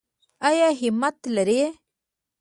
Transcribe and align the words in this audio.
ایا 0.47 0.67
همت 0.79 1.17
لرئ؟ 1.35 1.61